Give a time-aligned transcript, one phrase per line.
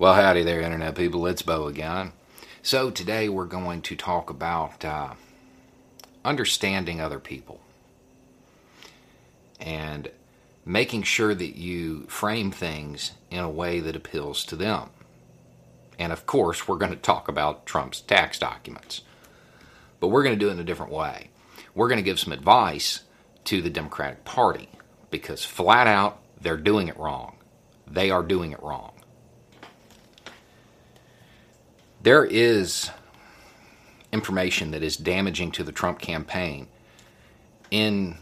[0.00, 1.26] Well, howdy there, Internet people.
[1.26, 2.12] It's Bo again.
[2.62, 5.12] So, today we're going to talk about uh,
[6.24, 7.60] understanding other people
[9.60, 10.10] and
[10.64, 14.88] making sure that you frame things in a way that appeals to them.
[15.98, 19.02] And of course, we're going to talk about Trump's tax documents.
[20.00, 21.28] But we're going to do it in a different way.
[21.74, 23.00] We're going to give some advice
[23.44, 24.70] to the Democratic Party
[25.10, 27.36] because flat out, they're doing it wrong.
[27.86, 28.92] They are doing it wrong.
[32.02, 32.90] There is
[34.12, 36.68] information that is damaging to the Trump campaign
[37.70, 38.16] in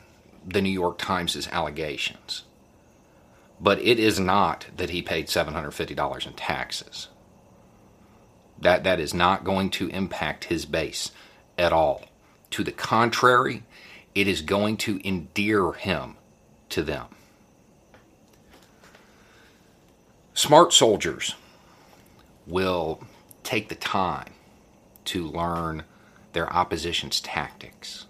[0.46, 2.44] the New York Times' allegations.
[3.60, 7.08] But it is not that he paid $750 in taxes.
[8.60, 11.12] That, that is not going to impact his base
[11.56, 12.06] at all.
[12.50, 13.62] To the contrary,
[14.14, 16.16] it is going to endear him
[16.70, 17.06] to them.
[20.34, 21.34] Smart soldiers
[22.46, 23.00] will
[23.48, 24.28] take the time
[25.06, 25.82] to learn
[26.34, 28.04] their opposition's tactics.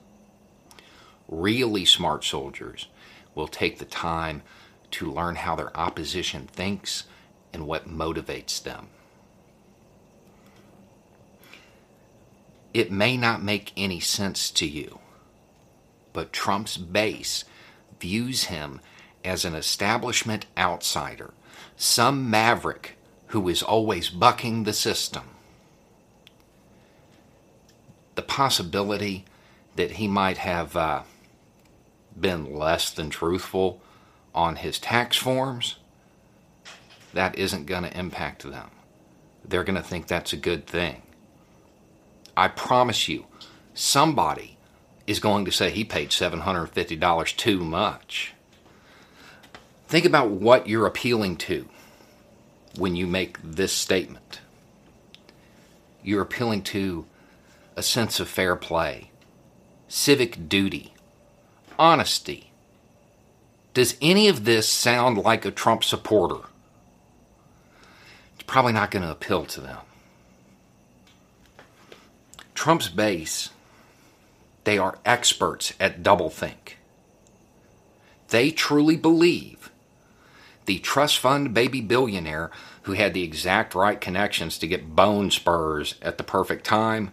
[1.28, 2.88] Really smart soldiers
[3.36, 4.42] will take the time
[4.90, 7.04] to learn how their opposition thinks
[7.52, 8.88] and what motivates them.
[12.74, 14.98] It may not make any sense to you,
[16.12, 17.44] but Trump's base
[18.00, 18.80] views him
[19.24, 21.32] as an establishment outsider,
[21.76, 22.97] some maverick
[23.28, 25.24] who is always bucking the system.
[28.14, 29.24] The possibility
[29.76, 31.02] that he might have uh,
[32.18, 33.80] been less than truthful
[34.34, 35.76] on his tax forms,
[37.12, 38.70] that isn't going to impact them.
[39.44, 41.02] They're going to think that's a good thing.
[42.36, 43.26] I promise you,
[43.74, 44.58] somebody
[45.06, 48.34] is going to say he paid $750 too much.
[49.86, 51.68] Think about what you're appealing to
[52.78, 54.40] when you make this statement.
[56.02, 57.06] You're appealing to
[57.76, 59.10] a sense of fair play,
[59.88, 60.94] civic duty,
[61.78, 62.52] honesty.
[63.74, 66.48] Does any of this sound like a Trump supporter?
[68.34, 69.78] It's probably not going to appeal to them.
[72.54, 73.50] Trump's base,
[74.64, 76.74] they are experts at doublethink.
[78.28, 79.70] They truly believe
[80.68, 82.50] the trust fund baby billionaire
[82.82, 87.10] who had the exact right connections to get bone spurs at the perfect time,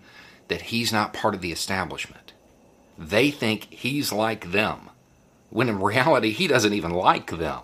[0.50, 2.34] that he's not part of the establishment.
[2.98, 4.90] They think he's like them,
[5.50, 7.62] when in reality, he doesn't even like them.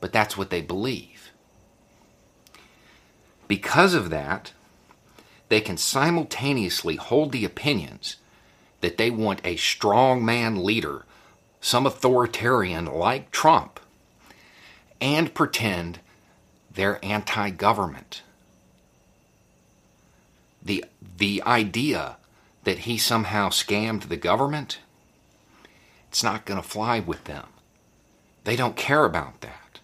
[0.00, 1.30] But that's what they believe.
[3.48, 4.52] Because of that,
[5.48, 8.16] they can simultaneously hold the opinions
[8.82, 11.06] that they want a strong man leader,
[11.62, 13.80] some authoritarian like Trump,
[15.02, 15.98] and pretend
[16.72, 18.22] they're anti government.
[20.62, 20.84] The,
[21.18, 22.16] the idea
[22.62, 24.78] that he somehow scammed the government,
[26.08, 27.48] it's not going to fly with them.
[28.44, 29.80] They don't care about that.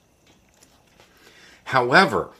[1.65, 2.31] However,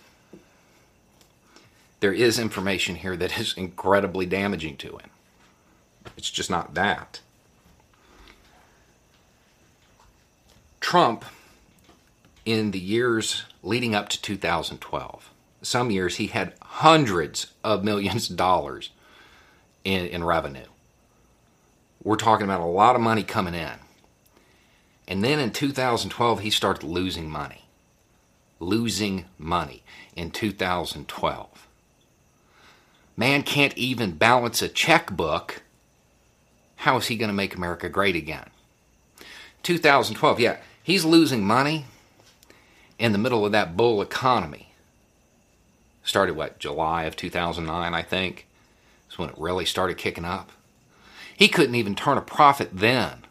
[2.01, 5.11] there is information here that is incredibly damaging to him.
[6.17, 7.21] It's just not that.
[10.81, 11.25] Trump
[12.49, 15.31] in the years leading up to 2012.
[15.61, 18.89] Some years he had hundreds of millions of dollars
[19.85, 20.65] in, in revenue.
[22.03, 23.75] We're talking about a lot of money coming in.
[25.07, 27.65] And then in 2012, he started losing money.
[28.61, 29.83] Losing money
[30.17, 31.69] in 2012.
[33.15, 35.63] Man can't even balance a checkbook.
[36.77, 38.49] How is he going to make America great again?
[39.65, 41.85] 2012, yeah, he's losing money
[42.99, 44.73] in the middle of that bull economy.
[46.03, 48.47] Started what, July of 2009, I think?
[49.11, 50.51] Is when it really started kicking up.
[51.37, 53.25] He couldn't even turn a profit then.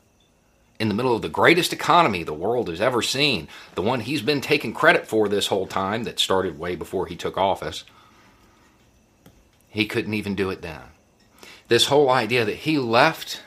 [0.80, 4.22] In the middle of the greatest economy the world has ever seen, the one he's
[4.22, 7.84] been taking credit for this whole time that started way before he took office,
[9.70, 10.82] he couldn't even do it then.
[11.68, 13.42] This whole idea that he left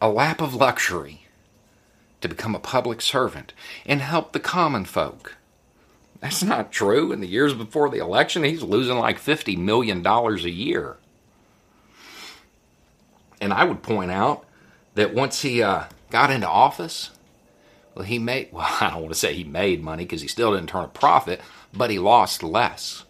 [0.00, 1.23] a lap of luxury
[2.24, 3.52] to become a public servant
[3.84, 5.36] and help the common folk.
[6.20, 7.12] That's not true.
[7.12, 10.96] In the years before the election, he's losing like $50 million a year.
[13.42, 14.46] And I would point out
[14.94, 17.10] that once he uh, got into office,
[17.94, 20.54] well, he made, well, I don't want to say he made money because he still
[20.54, 21.42] didn't turn a profit,
[21.74, 23.04] but he lost less.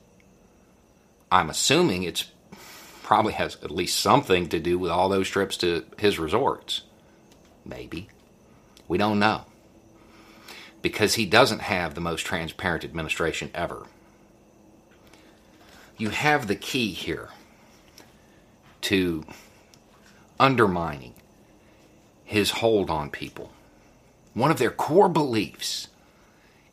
[1.30, 2.32] I'm assuming it's
[3.04, 6.82] probably has at least something to do with all those trips to his resorts.
[7.64, 8.08] Maybe.
[8.88, 9.42] We don't know.
[10.82, 13.86] Because he doesn't have the most transparent administration ever.
[15.96, 17.30] You have the key here
[18.82, 19.24] to
[20.38, 21.14] undermining
[22.24, 23.52] his hold on people.
[24.34, 25.88] One of their core beliefs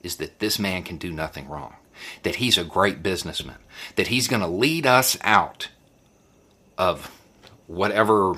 [0.01, 1.75] is that this man can do nothing wrong,
[2.23, 3.57] that he's a great businessman,
[3.95, 5.69] that he's going to lead us out
[6.77, 7.11] of
[7.67, 8.33] whatever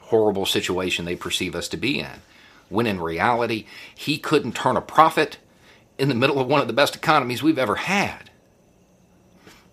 [0.00, 2.20] horrible situation they perceive us to be in.
[2.70, 5.36] When in reality, he couldn't turn a profit
[5.98, 8.30] in the middle of one of the best economies we've ever had.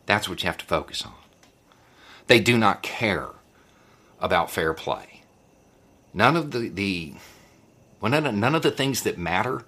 [0.06, 1.14] That's what you have to focus on.
[2.28, 3.30] They do not care
[4.20, 5.24] about fair play.
[6.14, 7.14] None of the, the
[8.02, 9.64] well, none, of, none of the things that matter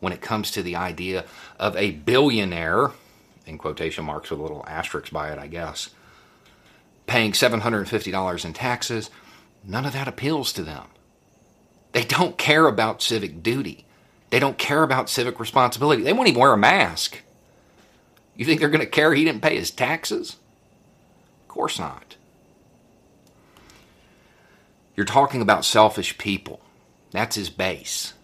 [0.00, 1.24] when it comes to the idea
[1.58, 2.90] of a billionaire,
[3.46, 5.90] in quotation marks with a little asterisk by it, I guess,
[7.06, 9.10] paying $750 in taxes,
[9.62, 10.84] none of that appeals to them.
[11.94, 13.86] They don't care about civic duty.
[14.30, 16.02] They don't care about civic responsibility.
[16.02, 17.22] They won't even wear a mask.
[18.34, 20.36] You think they're going to care he didn't pay his taxes?
[21.42, 22.16] Of course not.
[24.96, 26.60] You're talking about selfish people.
[27.12, 28.14] That's his base.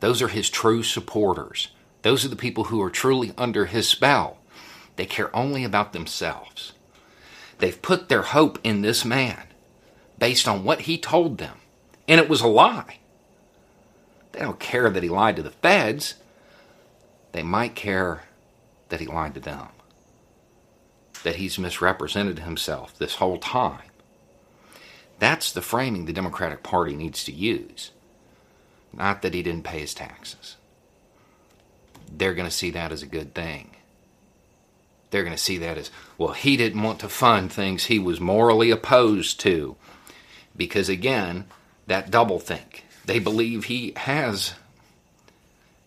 [0.00, 1.68] Those are his true supporters.
[2.00, 4.38] Those are the people who are truly under his spell.
[4.96, 6.72] They care only about themselves.
[7.58, 9.48] They've put their hope in this man
[10.18, 11.58] based on what he told them,
[12.10, 12.98] and it was a lie.
[14.32, 16.16] They don't care that he lied to the feds.
[17.32, 18.24] They might care
[18.90, 19.68] that he lied to them,
[21.22, 23.88] that he's misrepresented himself this whole time.
[25.18, 27.92] That's the framing the Democratic Party needs to use.
[28.92, 30.56] Not that he didn't pay his taxes.
[32.12, 33.76] They're going to see that as a good thing
[35.10, 38.20] they're going to see that as, well, he didn't want to fund things he was
[38.20, 39.76] morally opposed to.
[40.56, 41.46] Because again,
[41.86, 42.84] that double think.
[43.04, 44.54] They believe he has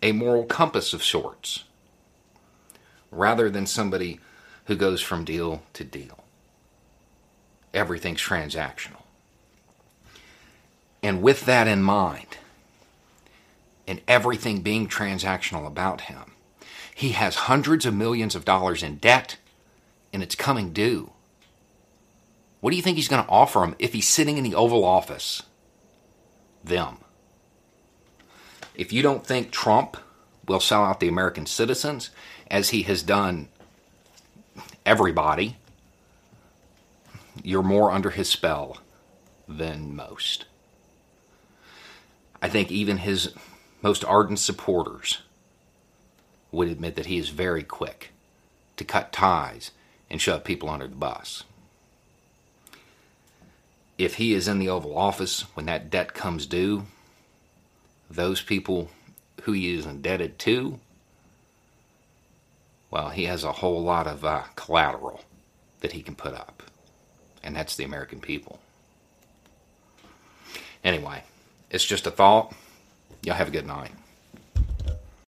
[0.01, 1.63] a moral compass of sorts
[3.11, 4.19] rather than somebody
[4.65, 6.23] who goes from deal to deal.
[7.73, 9.03] Everything's transactional.
[11.01, 12.37] And with that in mind,
[13.87, 16.31] and everything being transactional about him,
[16.95, 19.37] he has hundreds of millions of dollars in debt,
[20.13, 21.11] and it's coming due.
[22.61, 24.85] What do you think he's going to offer him if he's sitting in the Oval
[24.85, 25.43] Office?
[26.63, 26.97] Them.
[28.75, 29.97] If you don't think Trump
[30.47, 32.09] will sell out the American citizens,
[32.49, 33.49] as he has done
[34.85, 35.57] everybody,
[37.43, 38.77] you're more under his spell
[39.47, 40.45] than most.
[42.41, 43.33] I think even his
[43.81, 45.21] most ardent supporters
[46.51, 48.11] would admit that he is very quick
[48.77, 49.71] to cut ties
[50.09, 51.43] and shove people under the bus.
[53.97, 56.85] If he is in the Oval Office when that debt comes due,
[58.09, 58.89] those people
[59.43, 60.79] who he is indebted to,
[62.89, 65.23] well, he has a whole lot of uh, collateral
[65.81, 66.63] that he can put up,
[67.43, 68.59] and that's the American people.
[70.83, 71.23] Anyway,
[71.69, 72.53] it's just a thought.
[73.23, 73.91] Y'all have a good night.